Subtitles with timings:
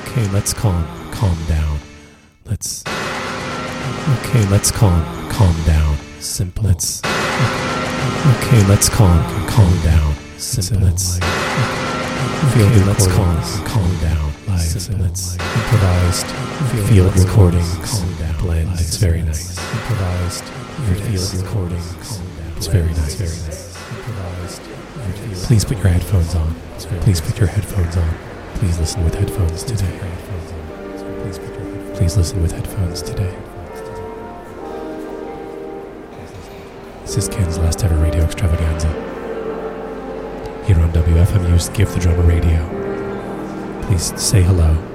[0.00, 1.78] Okay, let's calm calm down.
[2.46, 5.98] Let's Okay, let's calm calm down.
[6.18, 6.64] Simple.
[6.64, 10.14] Let's Okay, let's calm calm down.
[10.38, 10.86] Simple.
[10.86, 11.18] Let's
[12.54, 14.32] Field okay, let's calm calm down.
[14.48, 14.60] Live.
[14.60, 15.04] Simple.
[15.04, 16.26] Let's improvised
[16.88, 17.66] field recording.
[17.84, 18.38] Calm down.
[18.40, 18.70] Blend.
[18.80, 19.58] It's very nice.
[19.74, 20.44] Improvised
[21.04, 21.82] field recording.
[22.56, 23.14] It's very nice.
[23.16, 23.76] Very nice.
[23.90, 24.62] Improvised.
[25.46, 26.54] Please put your headphones on.
[27.02, 28.31] Please put your headphones on.
[28.62, 29.98] Please listen with headphones today.
[31.96, 33.36] Please listen with headphones today.
[37.00, 38.86] This is Ken's last ever radio extravaganza.
[40.64, 43.82] Here on WFMU's Give the Drummer Radio.
[43.82, 44.91] Please say hello.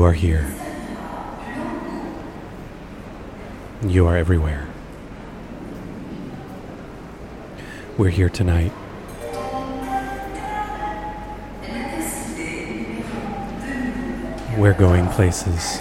[0.00, 0.50] You are here.
[3.86, 4.66] You are everywhere.
[7.98, 8.72] We're here tonight.
[14.56, 15.80] We're going places.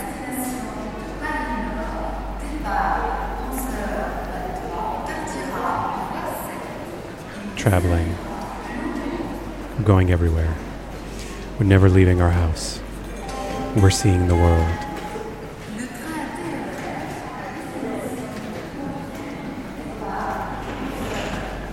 [7.55, 8.17] Traveling.
[9.85, 10.57] Going everywhere.
[11.57, 12.78] We're never leaving our house.
[13.75, 14.67] We're seeing the world.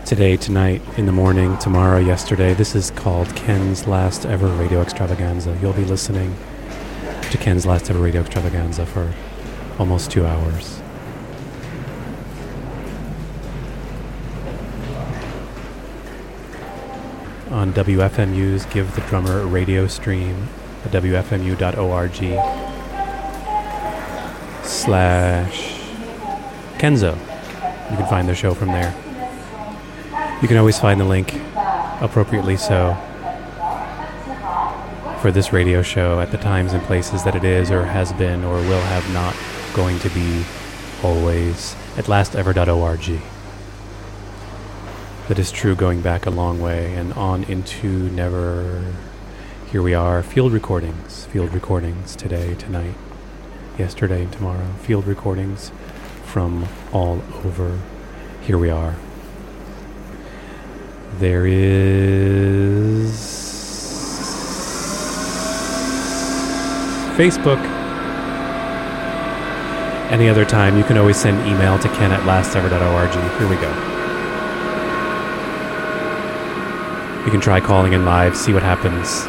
[0.04, 2.52] Today, tonight, in the morning, tomorrow, yesterday.
[2.52, 5.58] This is called Ken's last ever radio extravaganza.
[5.62, 6.36] You'll be listening
[7.30, 9.14] to Ken's last ever radio extravaganza for
[9.78, 10.82] almost two hours.
[17.50, 20.48] On WFMU's Give the Drummer a radio stream
[20.86, 22.16] at WFMU.org
[24.64, 25.80] slash
[26.78, 27.14] Kenzo.
[27.90, 28.94] You can find the show from there.
[30.42, 31.34] You can always find the link,
[32.00, 32.96] appropriately so,
[35.20, 38.44] for this radio show at the times and places that it is or has been
[38.44, 39.34] or will have not
[39.74, 40.44] going to be
[41.02, 43.20] always at lastever.org.
[45.28, 48.94] That is true going back a long way and on into never.
[49.72, 52.94] Here we are, field recordings, field recordings today, tonight,
[53.76, 55.72] yesterday, and tomorrow, field recordings
[56.24, 57.80] from all over.
[58.42, 58.94] Here we are.
[61.18, 63.10] There is
[67.16, 67.58] Facebook.
[70.12, 73.10] Any other time, you can always send email to ken at lastever.org.
[73.10, 73.70] Here we go.
[77.24, 79.26] You can try calling in live, see what happens.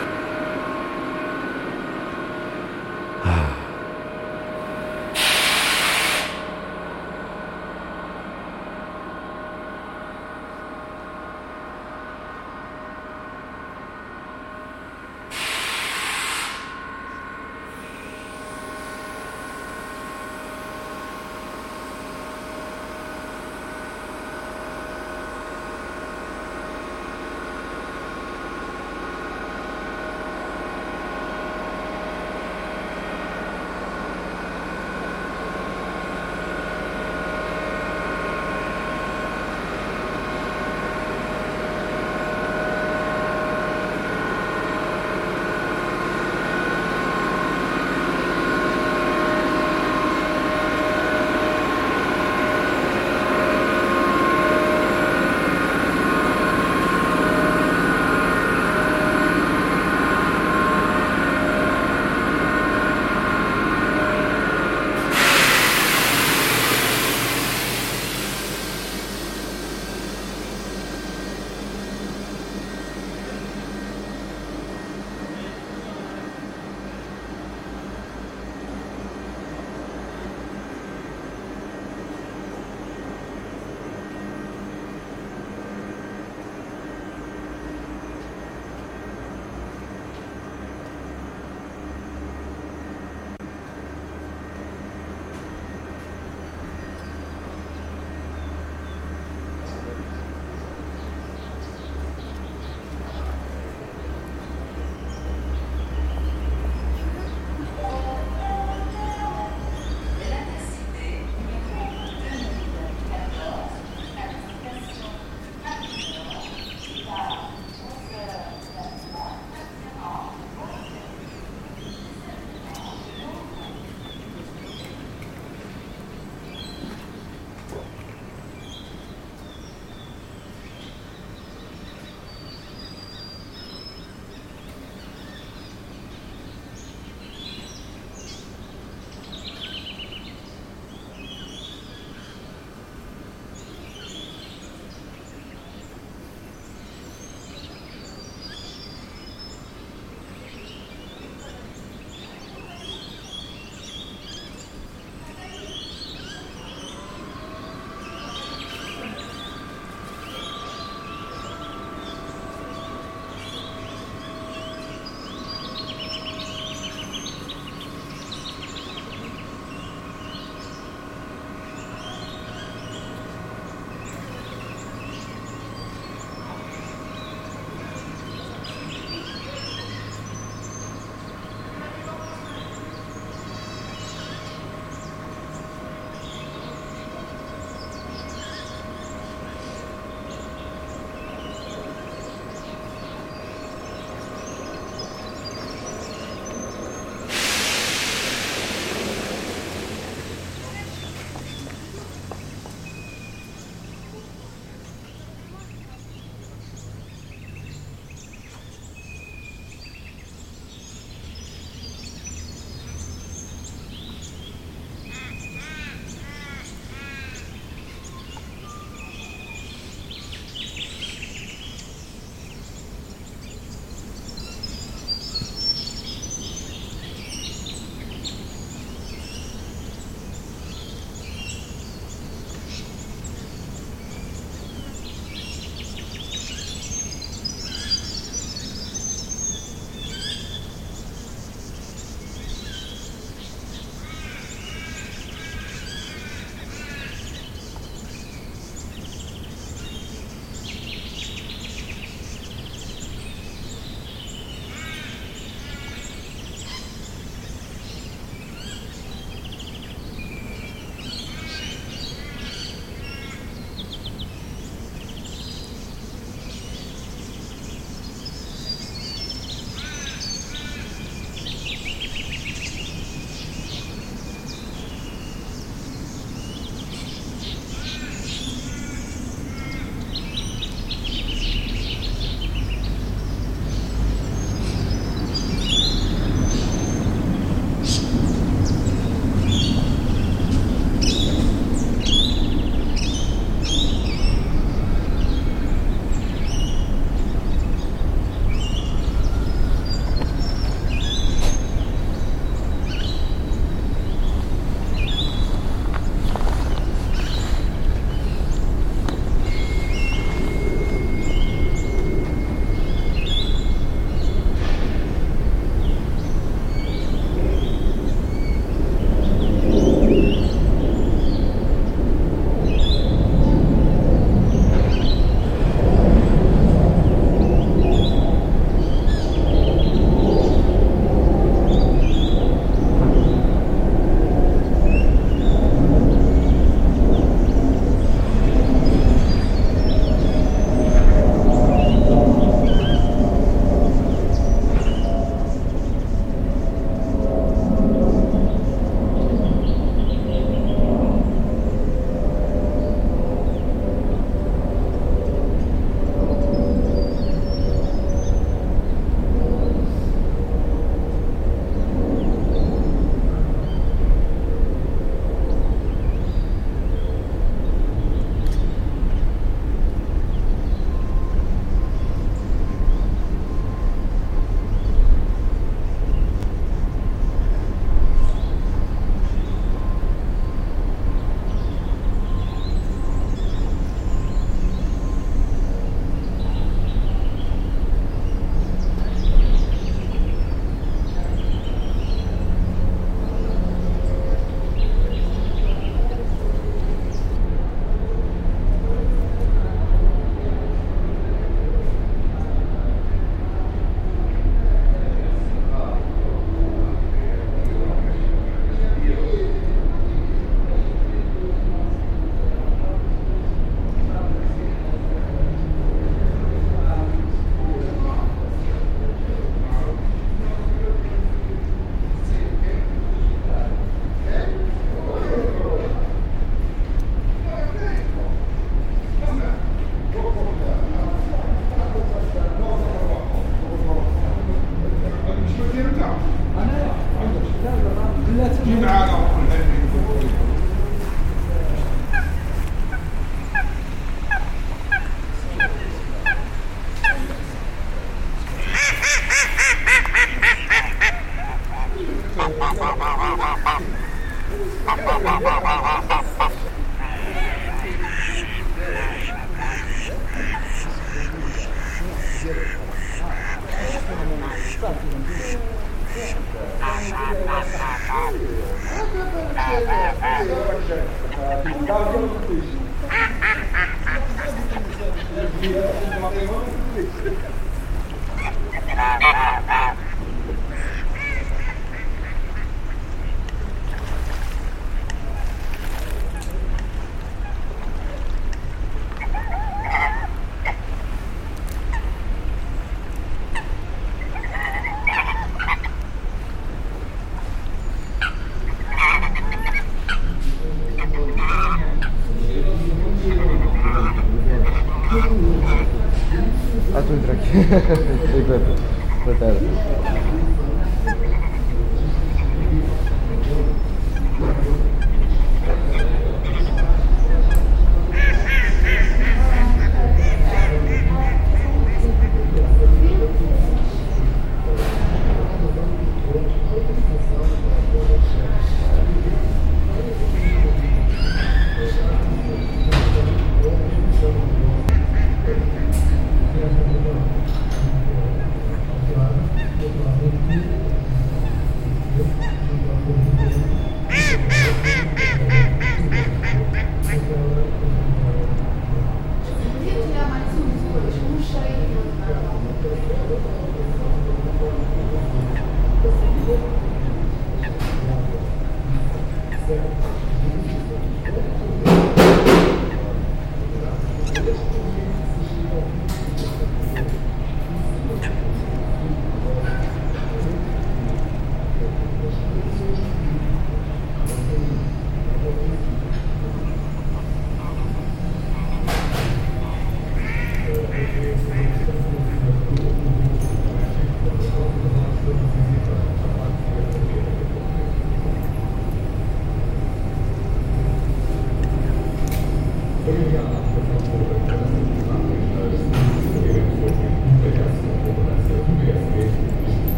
[509.23, 510.16] tu entra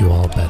[0.00, 0.49] you all better.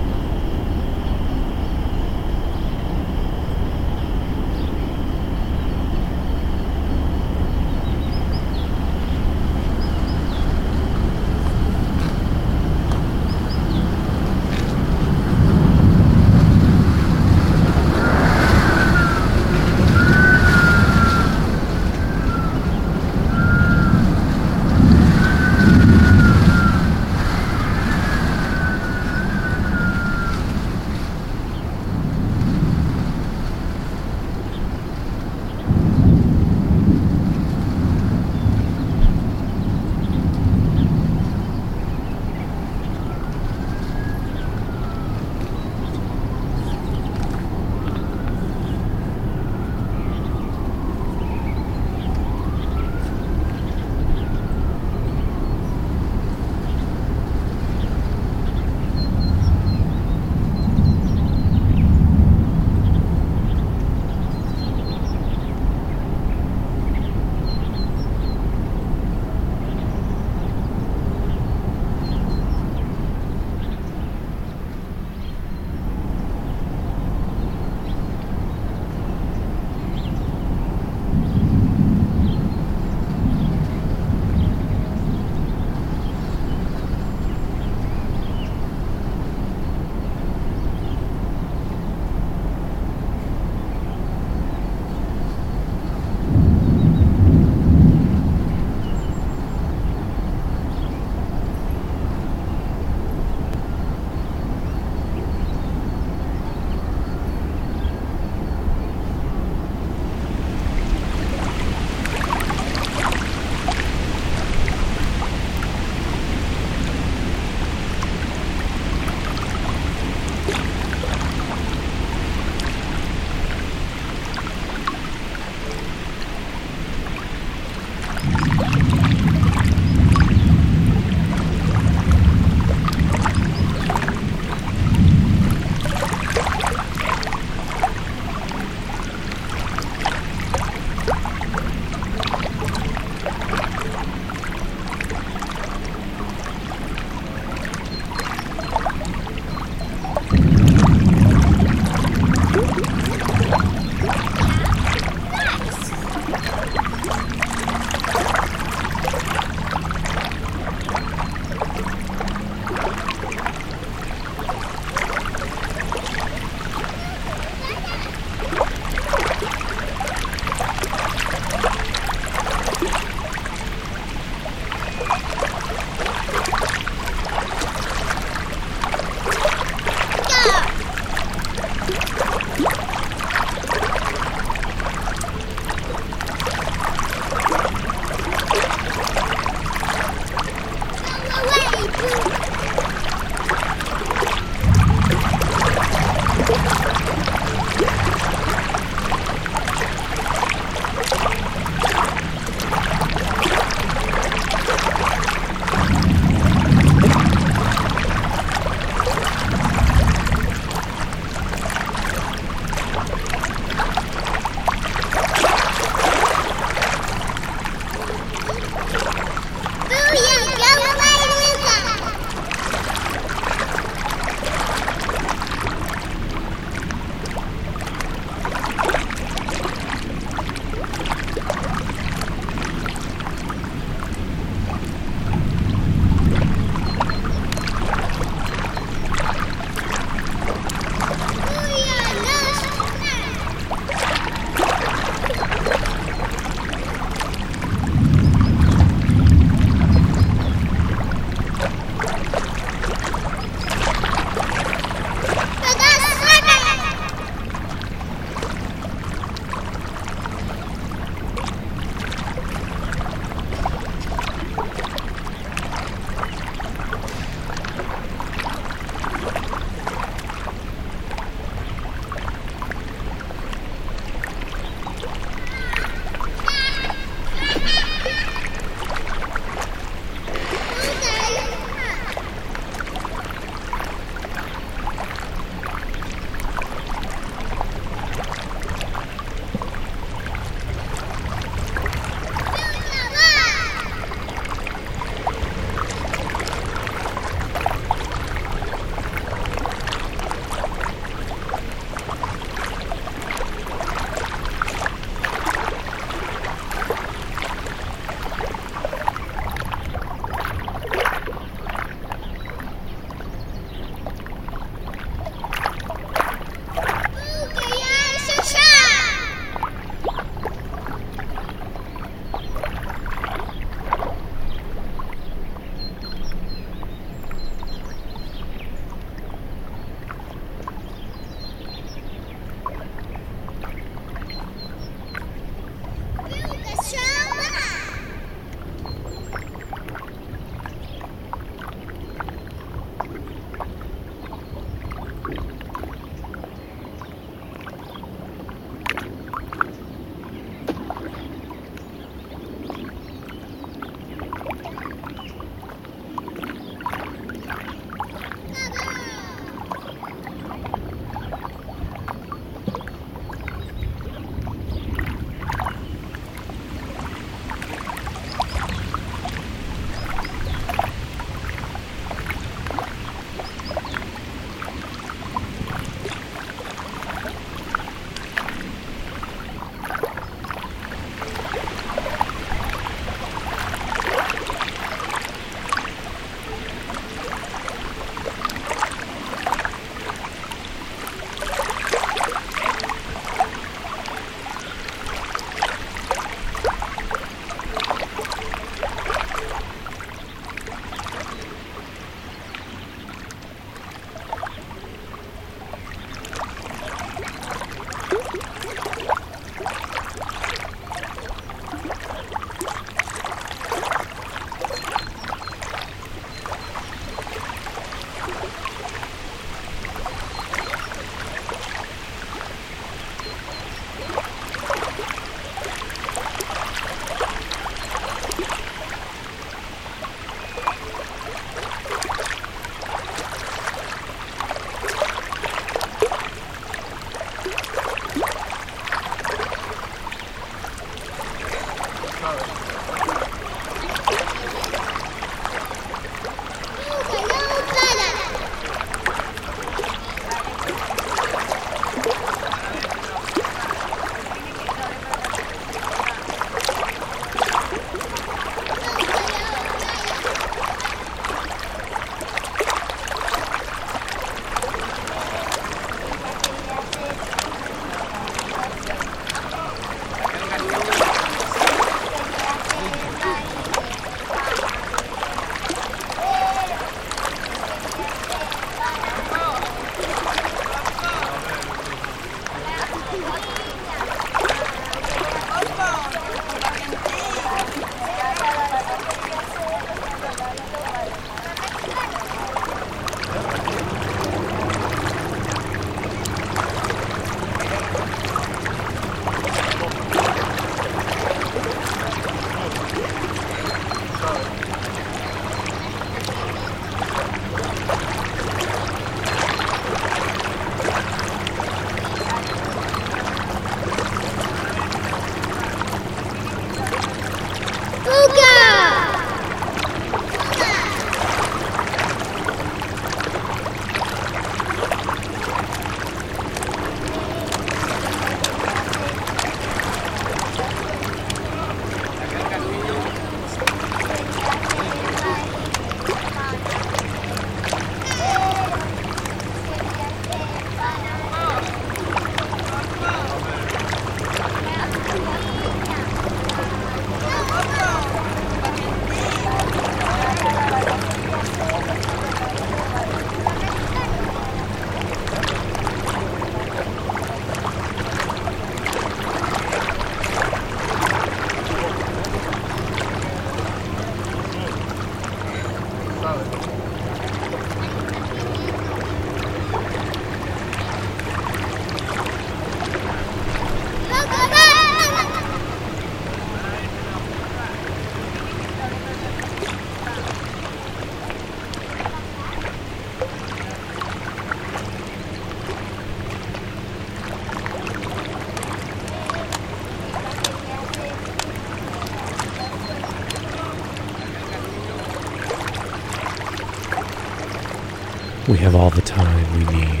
[598.51, 600.00] We have all the time we need.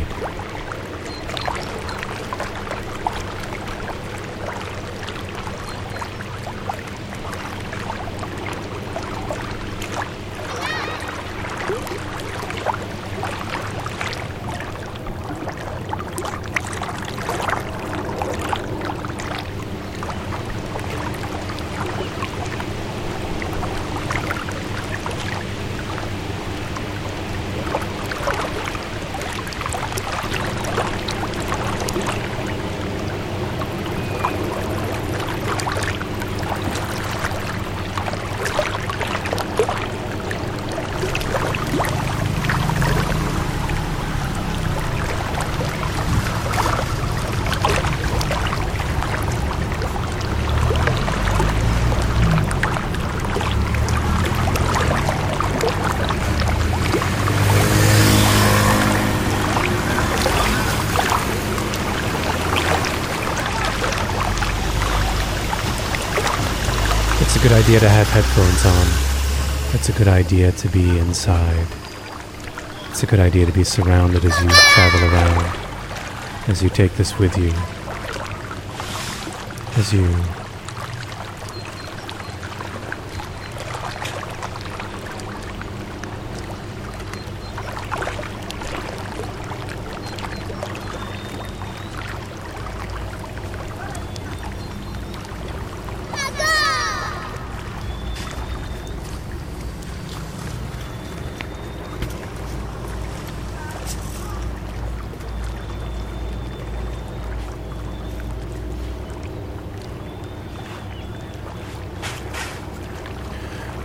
[67.71, 69.73] Idea to have headphones on.
[69.73, 71.67] It's a good idea to be inside.
[72.89, 77.17] It's a good idea to be surrounded as you travel around, as you take this
[77.17, 77.53] with you,
[79.79, 80.03] as you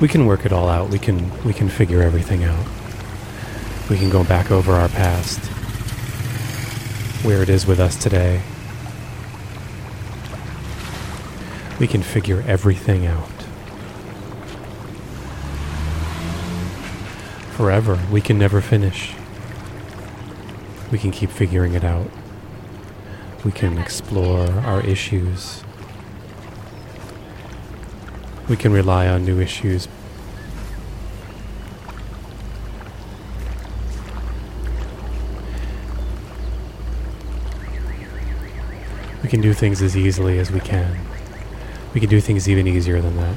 [0.07, 0.89] we can work it all out.
[0.89, 2.65] We can we can figure everything out.
[3.91, 5.41] We can go back over our past,
[7.25, 8.43] where it is with us today.
[11.81, 13.29] We can figure everything out.
[17.57, 19.13] Forever, we can never finish.
[20.93, 22.07] We can keep figuring it out.
[23.45, 25.65] We can explore our issues.
[28.49, 29.89] We can rely on new issues.
[39.23, 41.01] We can do things as easily as we can.
[41.93, 43.37] We can do things even easier than that.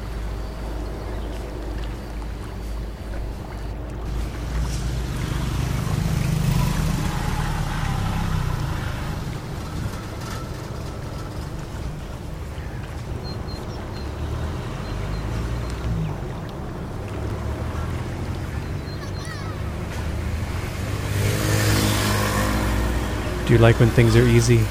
[23.59, 24.63] Like when things are easy?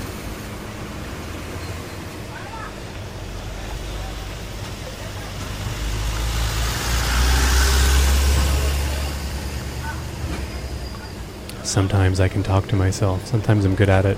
[11.64, 13.26] Sometimes I can talk to myself.
[13.26, 14.16] Sometimes I'm good at it.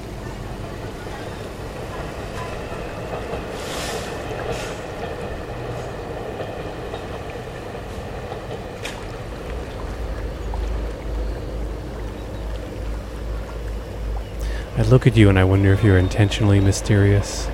[14.81, 17.47] I look at you and I wonder if you're intentionally mysterious.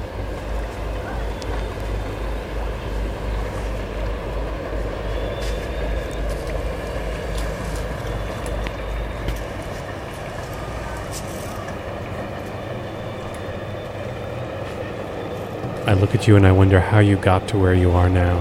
[15.84, 18.38] I look at you and I wonder how you got to where you are now.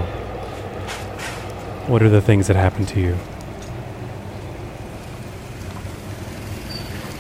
[1.87, 3.17] What are the things that happened to you?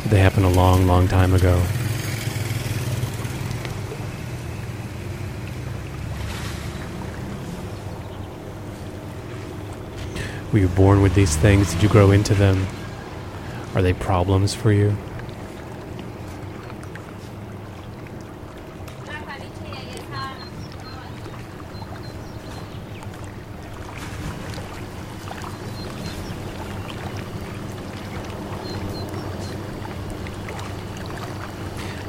[0.09, 1.61] They happened a long, long time ago?
[10.53, 11.73] Were you born with these things?
[11.73, 12.65] Did you grow into them?
[13.73, 14.95] Are they problems for you?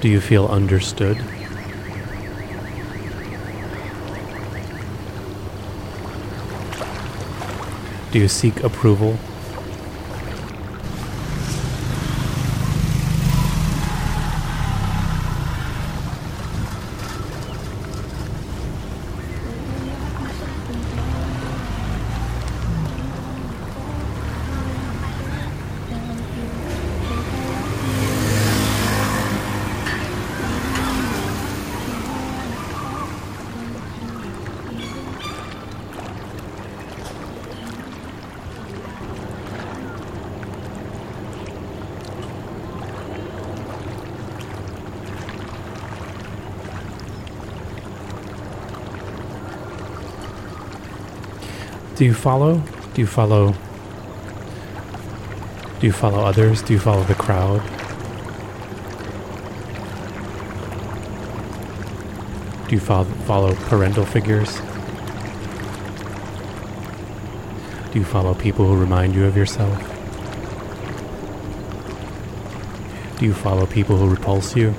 [0.06, 1.18] Do you feel understood?
[8.12, 9.18] Do you seek approval?
[51.96, 52.62] Do you follow?
[52.92, 53.54] Do you follow?
[55.80, 56.60] Do you follow others?
[56.60, 57.62] Do you follow the crowd?
[62.68, 64.60] Do you follow, follow parental figures?
[67.92, 69.78] Do you follow people who remind you of yourself?
[73.18, 74.74] Do you follow people who repulse you?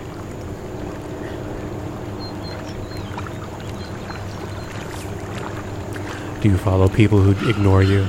[6.48, 8.06] Do you follow people who ignore you?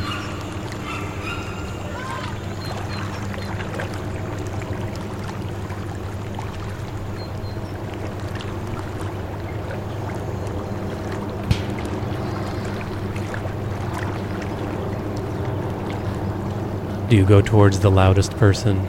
[17.09, 18.87] Do you go towards the loudest person?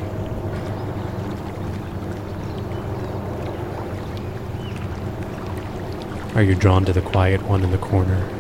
[6.36, 8.39] Are you drawn to the quiet one in the corner?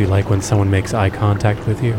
[0.00, 1.92] Do you like when someone makes eye contact with you?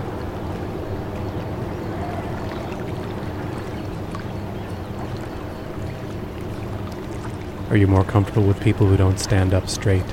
[7.70, 10.04] Are you more comfortable with people who don't stand up straight?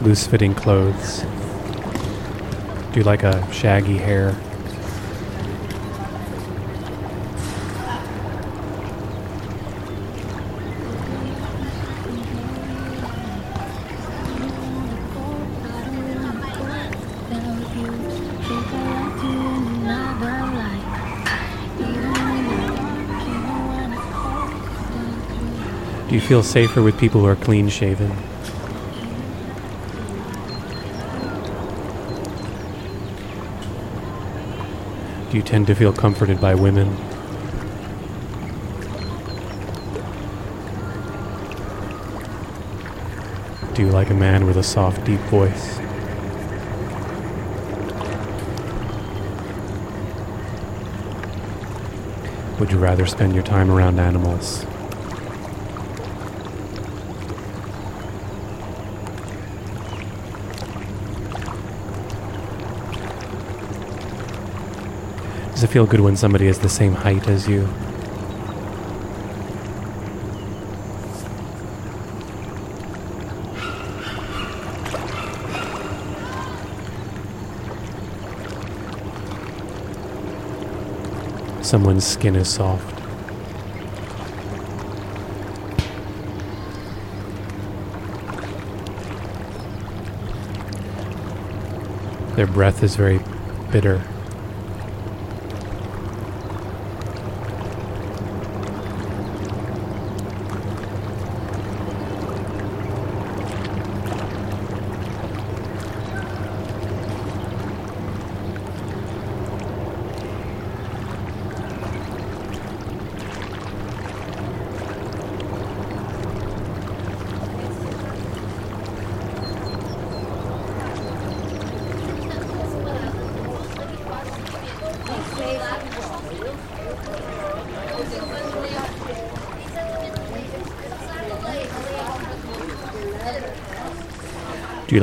[0.00, 1.20] Loose fitting clothes.
[2.92, 4.34] Do you like a shaggy hair?
[26.12, 28.10] Do you feel safer with people who are clean shaven?
[35.30, 36.94] Do you tend to feel comforted by women?
[43.72, 45.78] Do you like a man with a soft, deep voice?
[52.60, 54.66] Would you rather spend your time around animals?
[65.62, 67.68] Does it feel good when somebody is the same height as you?
[81.62, 82.96] Someone's skin is soft.
[92.34, 93.20] Their breath is very
[93.70, 94.02] bitter.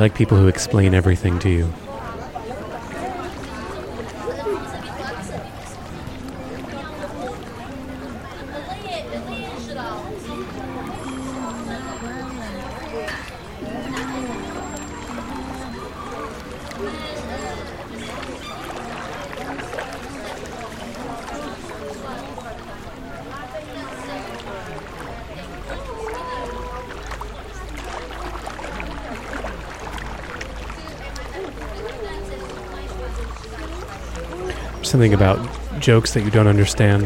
[0.00, 1.89] Like people who explain everything to you?
[35.00, 37.04] Something about jokes that you don't understand.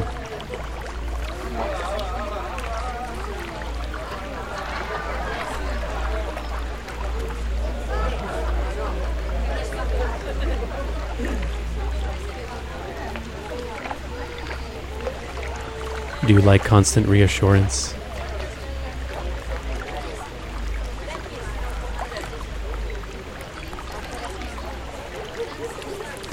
[16.26, 17.94] Do you like constant reassurance?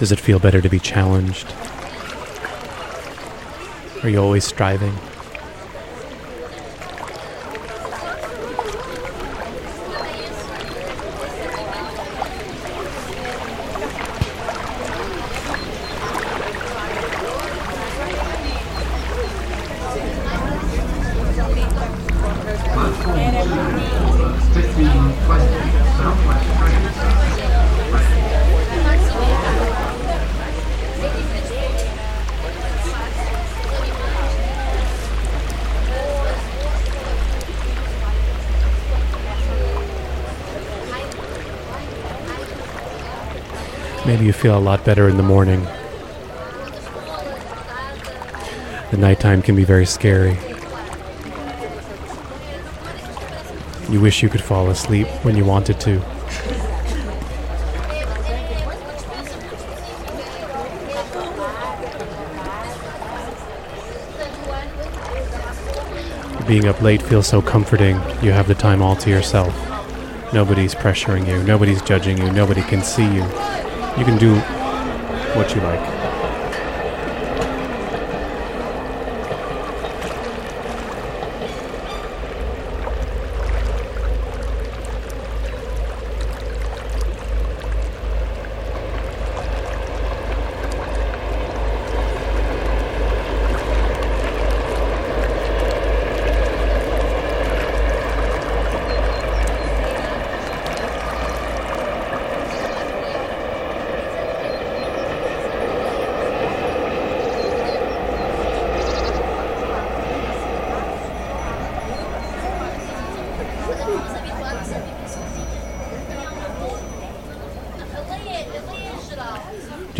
[0.01, 1.53] Does it feel better to be challenged?
[4.01, 4.95] Are you always striving?
[44.41, 45.61] Feel a lot better in the morning.
[48.89, 50.35] The nighttime can be very scary.
[53.91, 55.99] You wish you could fall asleep when you wanted to.
[66.47, 67.97] Being up late feels so comforting.
[68.23, 69.53] You have the time all to yourself.
[70.33, 73.70] Nobody's pressuring you, nobody's judging you, nobody can see you.
[73.97, 74.33] You can do
[75.35, 76.00] what you like.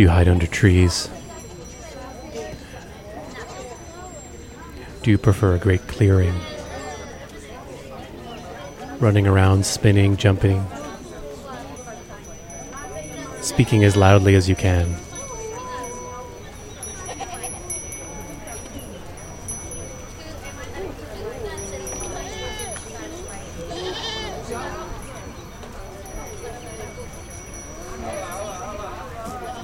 [0.02, 1.12] Do you hide under trees?
[5.04, 6.34] Do you prefer a great clearing?
[9.00, 10.66] Running around, spinning, jumping,
[13.42, 14.96] speaking as loudly as you can.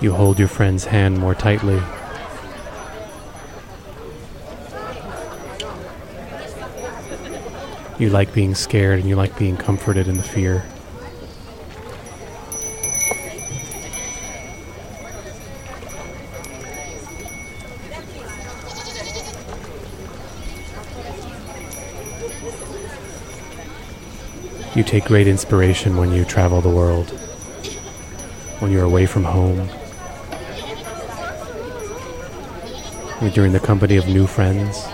[0.07, 1.81] You hold your friend's hand more tightly.
[7.99, 10.63] You like being scared and you like being comforted in the fear.
[24.73, 27.09] You take great inspiration when you travel the world,
[28.59, 29.69] when you're away from home,
[33.27, 34.87] when you're in the company of new friends.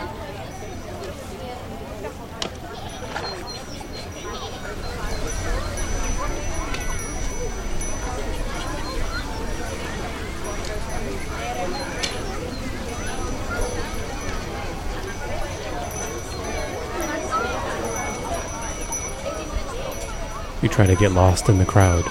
[20.64, 22.04] You try to get lost in the crowd.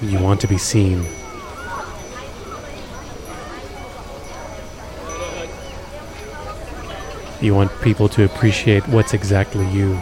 [0.00, 1.04] You want to be seen.
[7.44, 10.00] You want people to appreciate what's exactly you.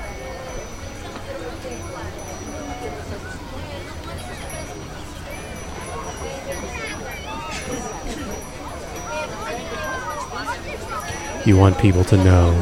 [11.45, 12.53] You want people to know.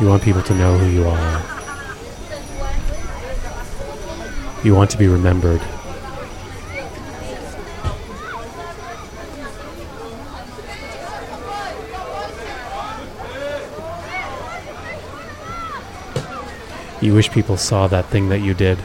[0.00, 1.42] You want people to know who you are.
[4.64, 5.60] You want to be remembered.
[17.02, 18.78] You wish people saw that thing that you did.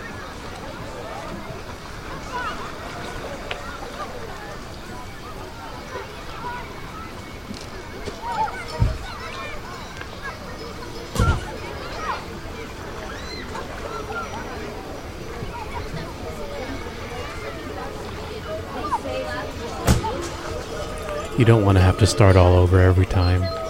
[21.37, 23.66] You don't want to have to start all over every time.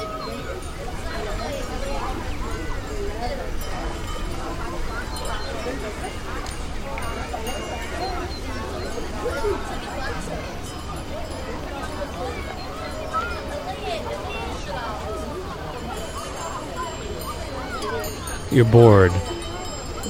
[18.58, 19.12] You're bored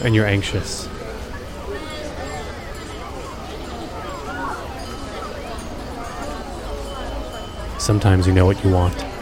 [0.03, 0.87] and you're anxious.
[7.77, 9.16] Sometimes you know what you want.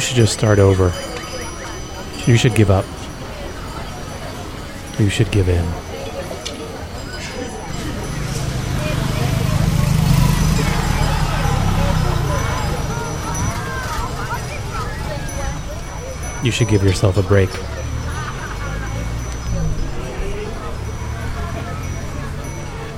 [0.00, 0.84] You should just start over.
[2.26, 2.86] You should give up.
[4.98, 5.62] You should give in.
[16.42, 17.50] You should give yourself a break.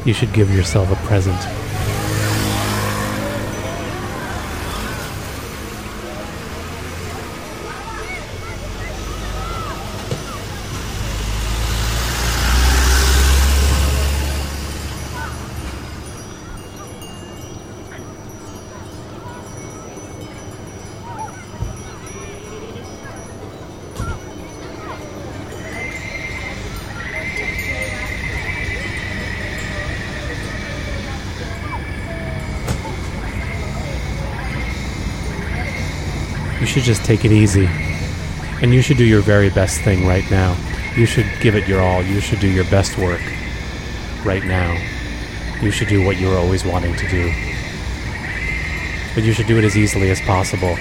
[0.06, 1.71] You should give yourself a present.
[36.72, 37.68] Should just take it easy.
[38.62, 40.56] And you should do your very best thing right now.
[40.96, 42.02] You should give it your all.
[42.02, 43.20] You should do your best work
[44.24, 44.80] right now.
[45.60, 47.30] You should do what you're always wanting to do.
[49.14, 50.78] But you should do it as easily as possible.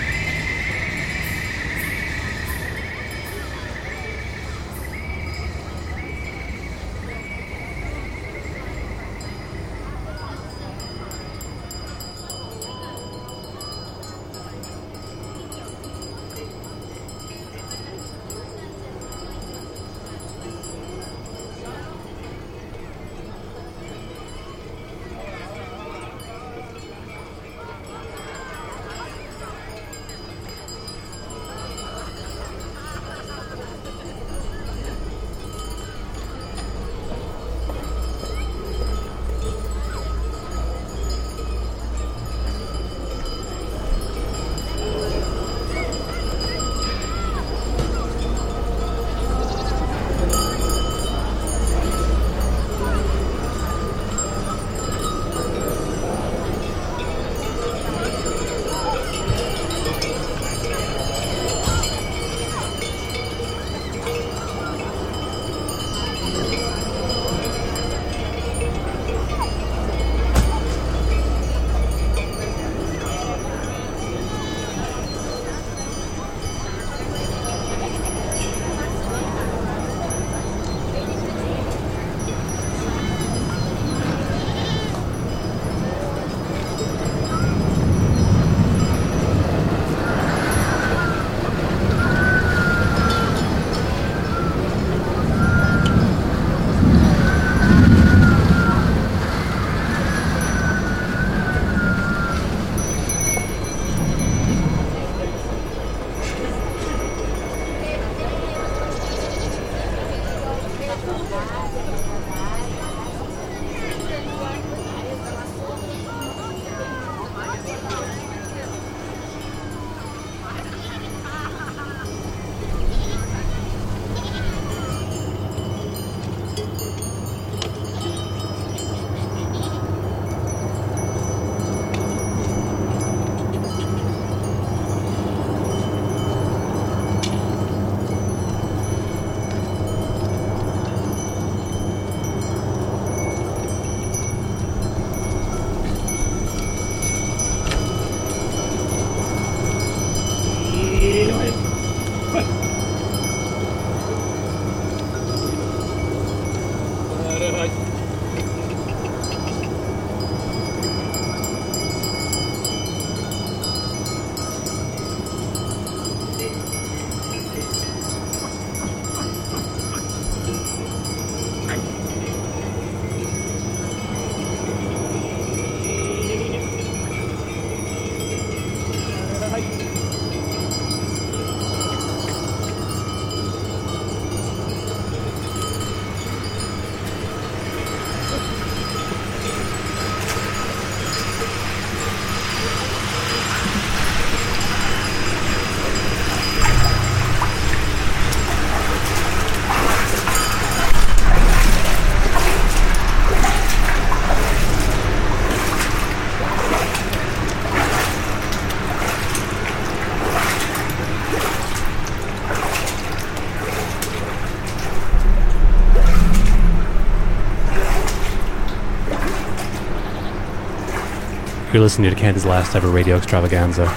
[221.82, 223.87] You're listening to Ken's last ever radio extravaganza.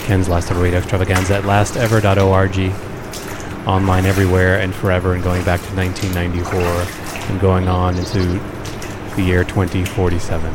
[0.00, 3.68] Ken's Last Ever Radio Extravaganza at lastever.org.
[3.68, 6.60] Online everywhere and forever, and going back to 1994
[7.30, 8.40] and going on into
[9.14, 10.52] the year 2047.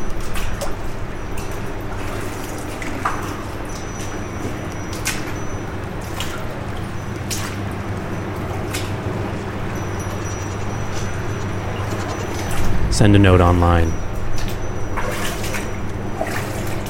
[12.91, 14.04] Send a note online.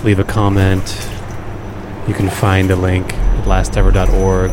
[0.06, 1.10] Leave a comment.
[2.08, 4.52] You can find a link at lastever.org.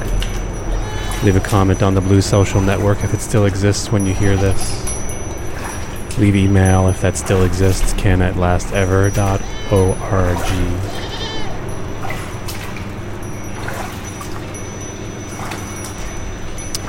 [1.25, 4.35] Leave a comment on the Blue Social Network if it still exists when you hear
[4.35, 4.83] this.
[6.17, 9.13] Leave email if that still exists, ken at lastever.org.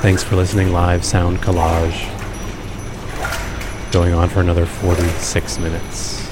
[0.00, 2.10] Thanks for listening live sound collage.
[3.92, 6.23] Going on for another 46 minutes.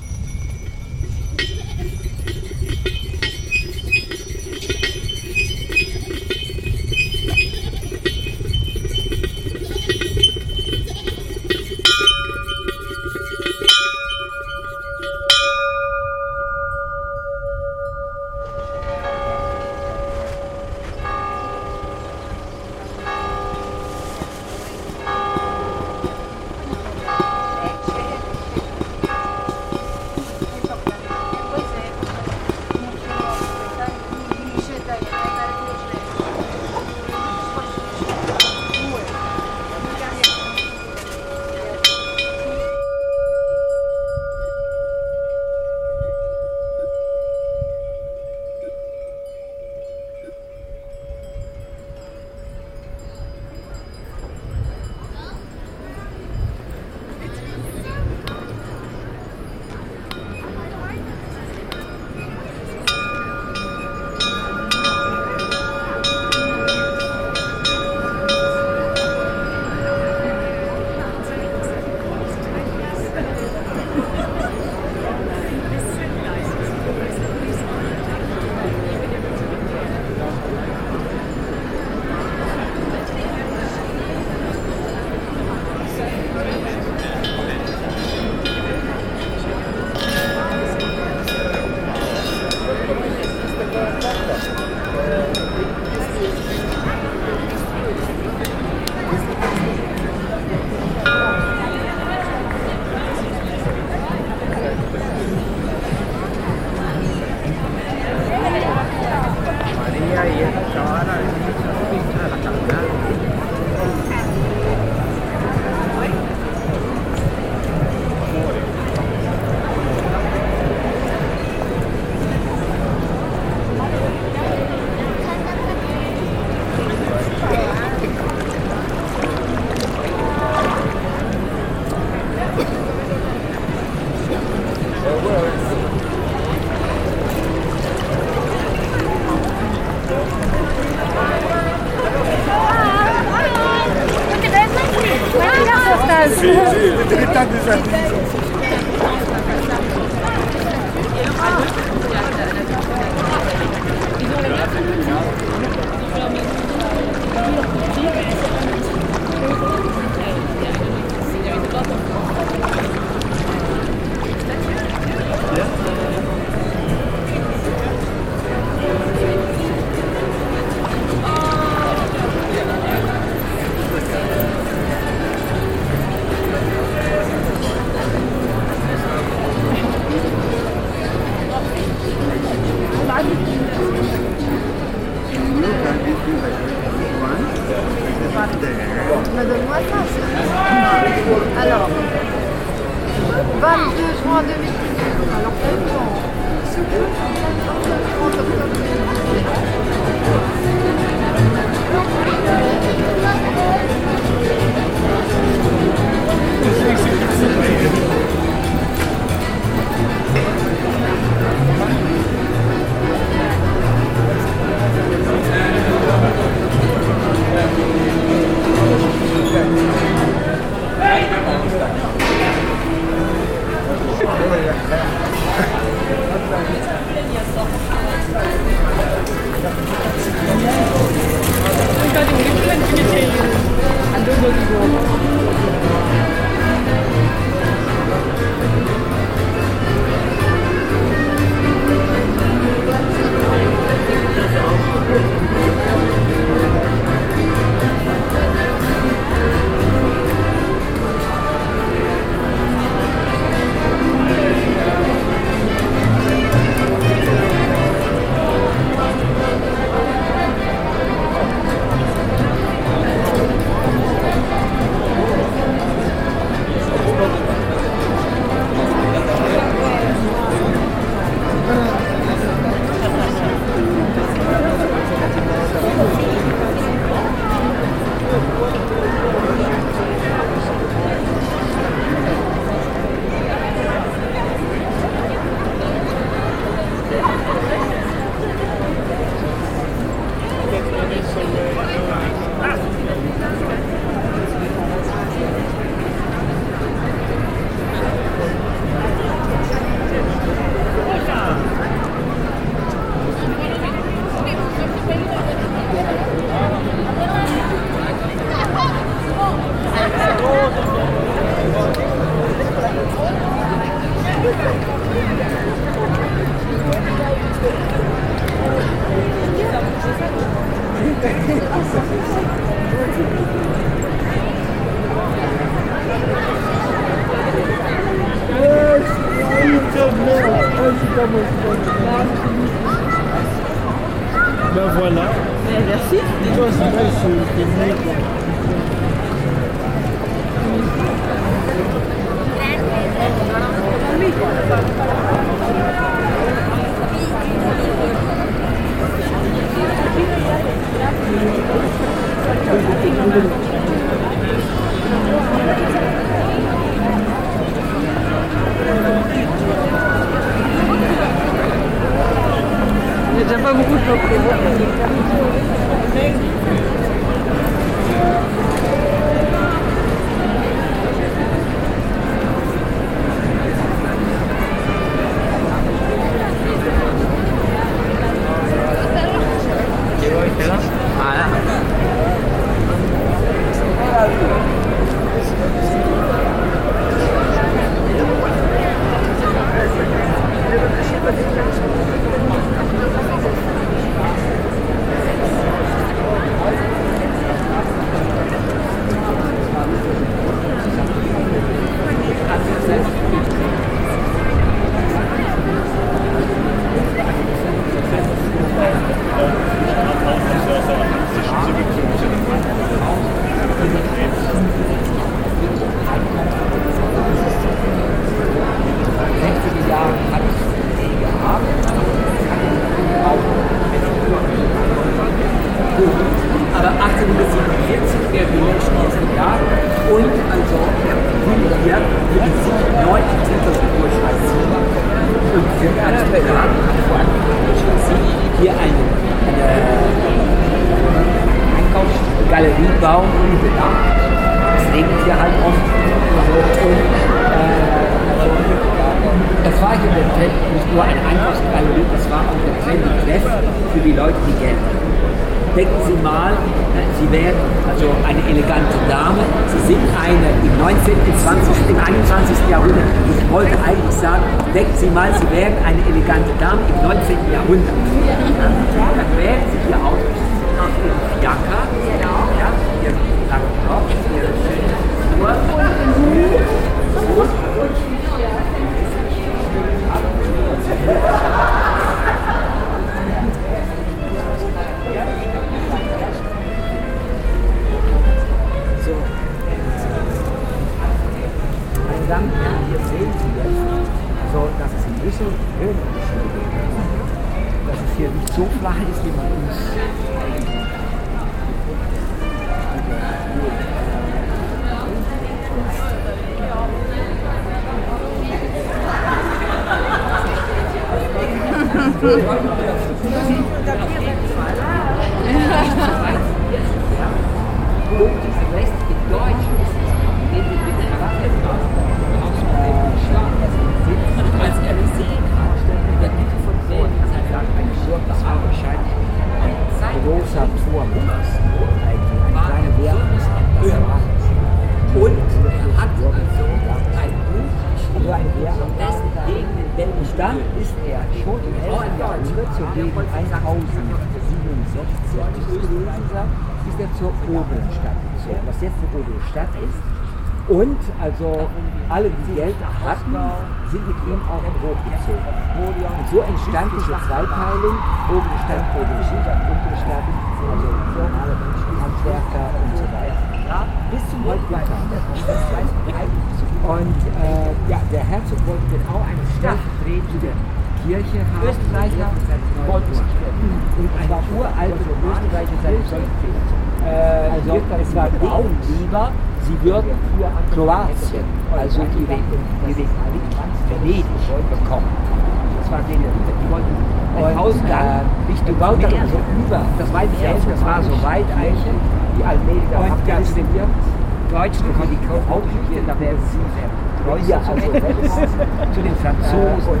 [597.94, 600.00] Zu den Franzosen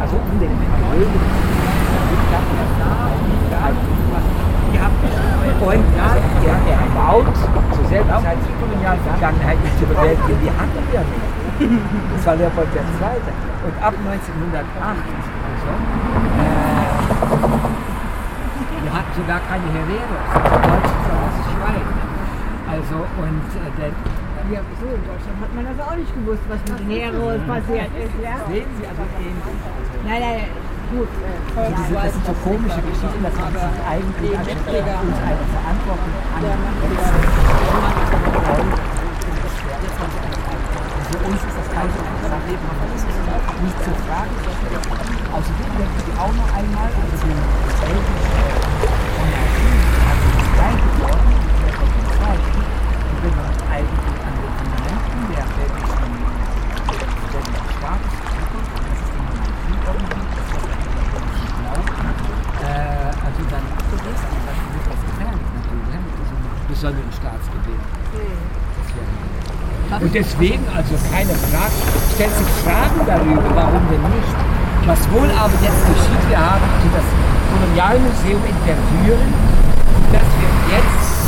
[0.00, 1.20] also um den Vermögen,
[5.62, 7.36] und ja, er, er baut
[7.72, 11.32] zur selben Zeit die koloniale Vergangenheit nicht zu bewältigen, die hatten wir nicht.
[12.16, 12.82] Das war Leopold II.
[13.62, 15.70] Und ab 1908 also,
[16.34, 16.82] äh,
[18.82, 21.86] wir hatten sogar keine Hereros, Deutschen, sondern das Schwein.
[22.66, 23.94] Also, und äh, der,
[24.50, 27.90] Ja, so in Deutschland hat man das auch nicht gewusst, was mit den Heros passiert
[27.94, 28.42] ist, ja?
[28.50, 29.58] sehen Sie also ähnlich.
[30.02, 30.50] Nein, nein,
[30.90, 31.06] gut.
[31.06, 36.12] Äh, Diese, das sind so komische Geschichten, dass man sich eigentlich uns eine Verantwortung
[41.06, 42.50] Für uns ist das keine Sache,
[43.62, 44.34] nicht zu fragen.
[45.32, 47.38] Außerdem denken Sie auch noch einmal an den
[47.78, 48.32] belgischen
[49.22, 51.30] Monarchie, also das Gleiche geworden,
[51.62, 51.72] der
[52.18, 52.42] Zeit,
[53.22, 56.12] wenn man eigentlich an den Fundamenten der belgischen
[57.72, 61.96] Staates das ist die Monarchie irgendwie, das wir eigentlich glauben,
[62.60, 67.88] äh, also dann abgerissen, dann wird das gefährlich natürlich, ne, mit diesem besonderen Staatsgebilde.
[69.92, 71.76] Und deswegen, also keine Frage,
[72.12, 74.36] stellt sich Fragen darüber, warum denn nicht.
[74.84, 77.08] Was wohl aber jetzt geschieht, wir haben also das
[77.48, 79.32] Kolonialmuseum in Tervuren,
[80.12, 81.21] das wir jetzt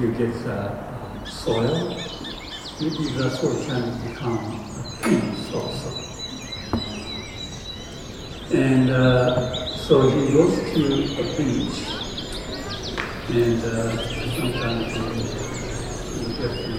[0.00, 1.94] you get uh, uh, soil,
[2.80, 4.38] maybe that's what can become
[5.52, 5.92] a.
[8.50, 10.82] And uh, so he goes to
[11.20, 11.78] a beach,
[13.28, 13.96] and uh,
[14.36, 15.00] sometimes he,
[16.24, 16.76] he gets the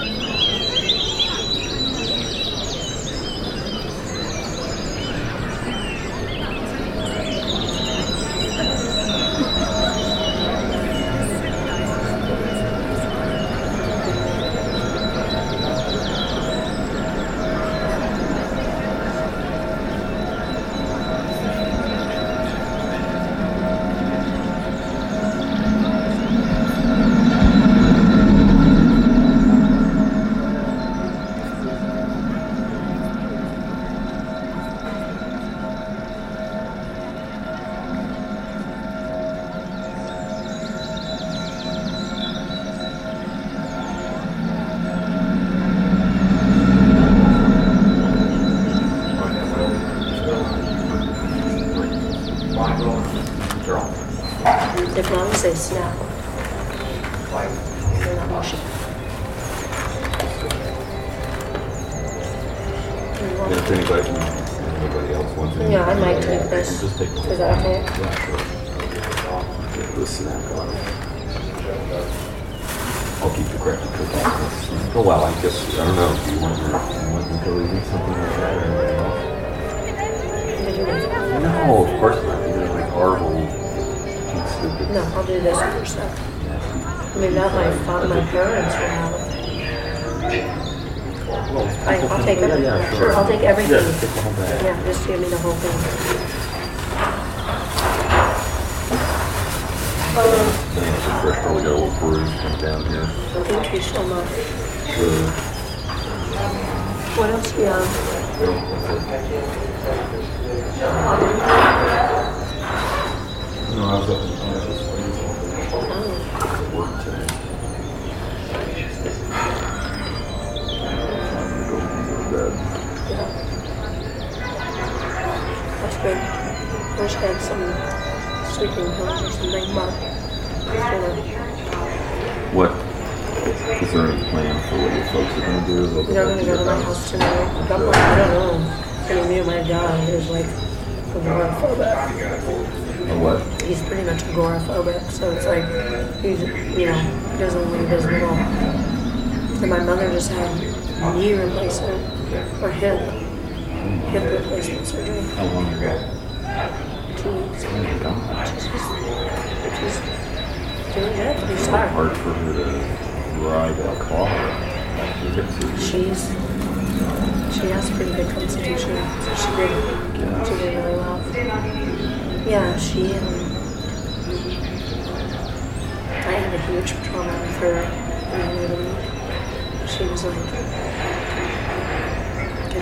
[0.00, 0.03] uh,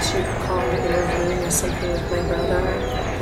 [0.02, 2.58] she call to intervene with something with my brother?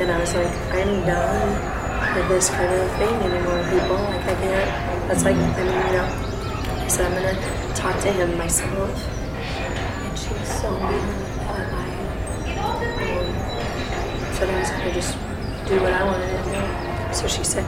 [0.01, 4.01] And I was like, I'm done with this kind of thing anymore, people.
[4.09, 5.07] Like, I can't.
[5.07, 6.87] That's like, I mean, you know.
[6.89, 9.07] So I'm gonna talk to him myself.
[9.07, 11.91] And she was so mean um,
[14.33, 15.13] said I was gonna just
[15.67, 17.13] do what I wanted to do.
[17.13, 17.65] So she said,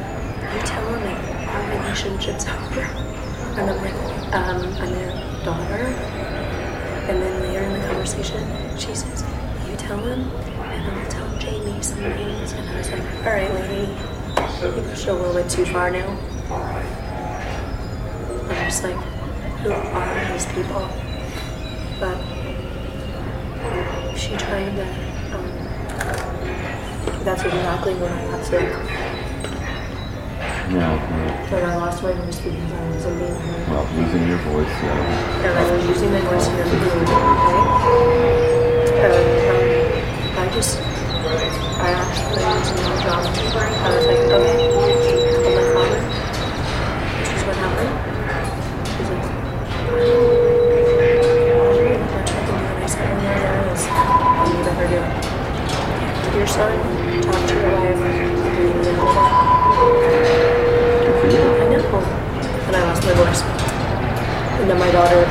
[0.53, 2.81] You tell him that our relationship's over.
[2.81, 3.93] And I'm like,
[4.33, 5.85] um, I'm their daughter.
[7.07, 8.41] And then later in the conversation,
[8.79, 9.23] she says,
[9.69, 12.51] You tell him, and I'll tell Jamie some things.
[12.53, 13.91] And I was like, All right, lady.
[14.63, 16.07] You pushed a little bit too far now.
[18.41, 18.95] And I'm just like,
[19.63, 20.87] Who are these people?
[21.99, 22.17] But
[24.17, 24.85] she tried to.
[25.35, 25.47] Um,
[27.23, 28.69] that's exactly when I got sick.
[30.71, 30.97] Yeah.
[31.51, 33.67] When I lost my voice because I was in being heard.
[33.69, 35.45] Well, losing your voice, yeah.
[35.45, 36.69] And I was using my voice here to
[39.03, 39.19] And um,
[40.39, 43.19] I just, I actually was in my job.
[43.19, 44.63] I was like, okay,
[45.43, 45.99] call my father.
[47.19, 47.91] This is what happened.
[48.95, 49.27] He's like,
[49.83, 51.99] to do it.
[52.79, 53.83] I said, oh, yeah, there is.
[53.91, 55.03] And better do.
[56.23, 56.71] To your son,
[57.19, 58.31] to your wife, and.
[61.43, 61.99] I know.
[62.67, 63.41] And I lost my voice.
[64.61, 65.27] And then my daughter was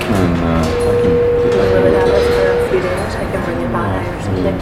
[0.00, 2.80] can, uh, I can, You I live can it out look at for a few
[2.80, 3.12] days.
[3.14, 4.58] I can bring it by or something.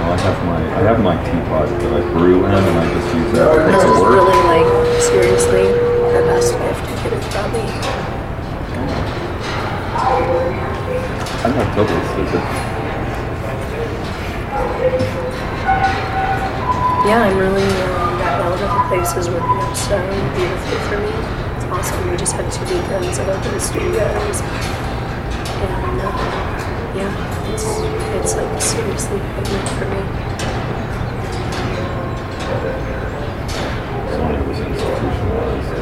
[0.00, 3.08] Well, I have my, I have my teapot that I brew in, and I just
[3.14, 3.46] use that.
[3.50, 4.70] Well, this is really like
[5.02, 5.66] seriously
[6.14, 7.64] the best gift you could have brought me.
[11.42, 12.42] I'm not totally stupid.
[17.08, 19.96] Yeah, I'm really um, that all of places working out so
[20.36, 21.39] beautifully for me.
[21.80, 22.10] It's awesome.
[22.10, 24.40] We just had two weekends of open studios,
[25.64, 26.12] and uh,
[26.94, 27.64] yeah, it's
[28.20, 30.02] it's like seriously pregnant for me.
[34.50, 35.79] Institutionalized.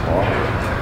[0.00, 0.79] ですか？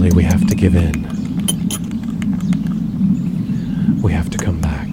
[0.00, 1.02] Eventually, we have to give in.
[4.00, 4.86] We have to come back.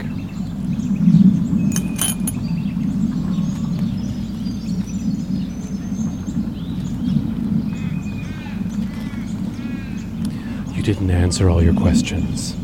[10.76, 12.56] You didn't answer all your questions.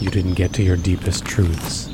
[0.00, 1.93] You didn't get to your deepest truths.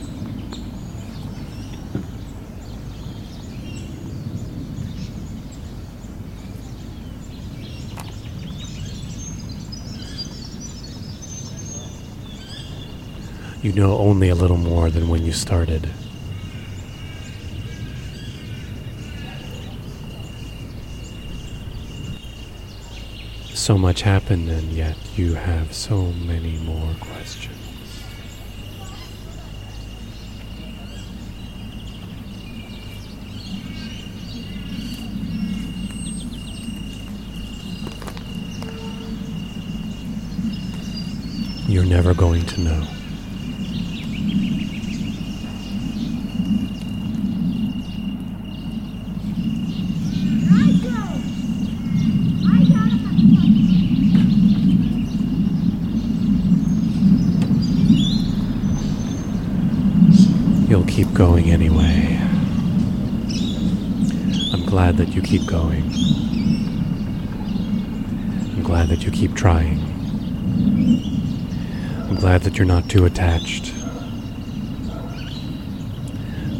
[13.70, 15.88] You know only a little more than when you started.
[23.54, 27.56] So much happened, and yet you have so many more questions.
[41.68, 42.86] You're never going to know.
[60.68, 62.18] You'll keep going anyway.
[64.54, 65.84] I'm glad that you keep going.
[68.54, 69.80] I'm glad that you keep trying.
[72.08, 73.74] I'm glad that you're not too attached.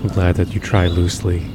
[0.03, 1.47] I'm glad that you try loosely.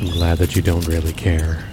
[0.00, 1.69] I'm glad that you don't really care.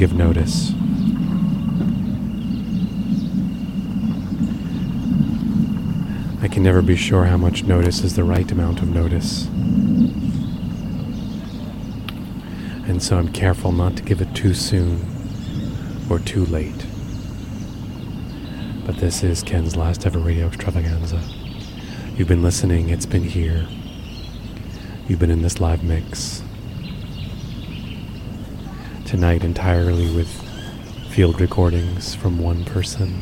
[0.00, 0.70] give notice.
[6.40, 9.46] I can never be sure how much notice is the right amount of notice.
[12.88, 15.04] And so I'm careful not to give it too soon
[16.08, 16.86] or too late.
[18.86, 21.20] But this is Ken's last ever radio extravaganza.
[22.16, 23.68] You've been listening, it's been here.
[25.06, 26.42] You've been in this live mix.
[29.10, 30.30] Tonight, entirely with
[31.10, 33.20] field recordings from one person.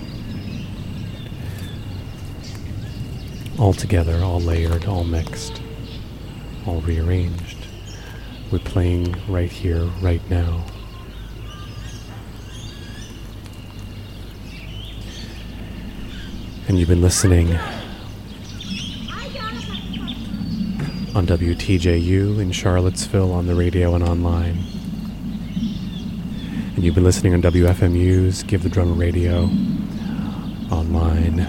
[3.59, 5.63] All together, all layered, all mixed,
[6.67, 7.57] all rearranged.
[8.53, 10.67] We're playing right here, right now.
[16.69, 17.55] And you've been listening
[21.15, 24.78] on WTJU in Charlottesville on the radio and online.
[26.79, 29.47] And you've been listening on WFMU's Give the Drummer Radio
[30.71, 31.41] online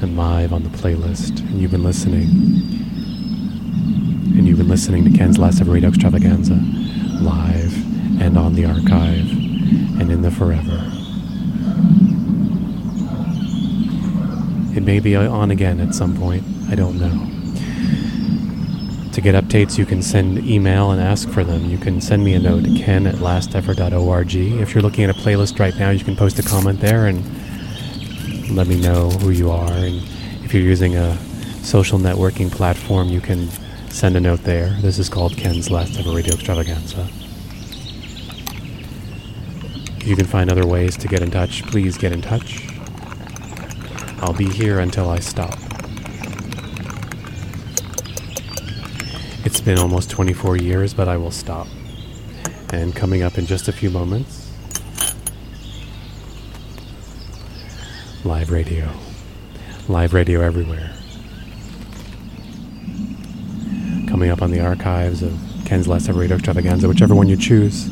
[0.00, 1.40] and live on the playlist.
[1.40, 2.28] And you've been listening.
[4.38, 6.54] And you've been listening to Ken's Last Ever Radio Extravaganza
[7.20, 7.74] live
[8.22, 10.78] and on the archive and in the forever.
[14.76, 16.44] It may be on again at some point.
[16.70, 17.31] I don't know.
[19.12, 21.66] To get updates, you can send email and ask for them.
[21.66, 24.34] You can send me a note, ken at lastever.org.
[24.34, 27.22] If you're looking at a playlist right now, you can post a comment there and
[28.56, 29.70] let me know who you are.
[29.70, 30.02] And
[30.42, 31.16] if you're using a
[31.62, 33.48] social networking platform, you can
[33.90, 34.70] send a note there.
[34.80, 37.06] This is called Ken's Last Ever Radio Extravaganza.
[40.06, 42.66] You can find other ways to get in touch, please get in touch.
[44.22, 45.61] I'll be here until I stop.
[49.44, 51.66] It's been almost 24 years, but I will stop.
[52.72, 54.52] And coming up in just a few moments,
[58.24, 58.88] live radio.
[59.88, 60.92] Live radio everywhere.
[64.08, 67.90] Coming up on the archives of Ken's Last Ever Radio Extravaganza, whichever one you choose.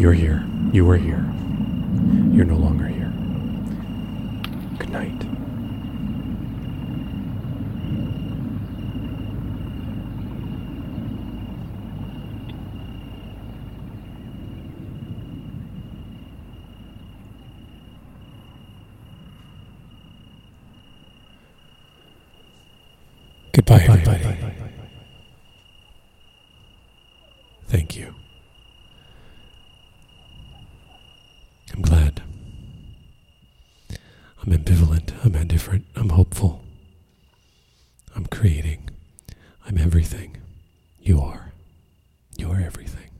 [0.00, 0.42] You're here.
[0.72, 1.30] You were here.
[2.32, 3.12] You're no longer here.
[4.78, 5.26] Good night.
[23.52, 24.40] Goodbye, everybody
[27.96, 28.14] you.
[31.74, 32.22] I'm glad.
[34.50, 35.12] I'm ambivalent.
[35.24, 35.86] I'm indifferent.
[35.94, 36.64] I'm hopeful.
[38.16, 38.90] I'm creating.
[39.64, 40.38] I'm everything.
[40.98, 41.52] You are.
[42.36, 43.10] You are everything.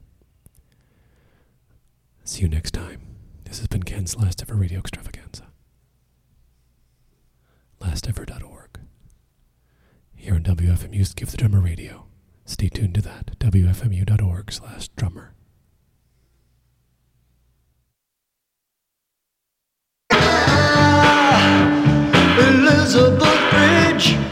[2.24, 3.02] See you next time.
[3.44, 5.46] This has been Ken's last ever radio extravaganza.
[7.80, 8.80] Lastever.org.
[10.16, 12.06] Here on WFMU's Give the Drummer Radio.
[12.44, 13.38] Stay tuned to that.
[13.38, 15.34] WFMU.org slash drummer.
[22.48, 24.29] Elizabeth Bridge.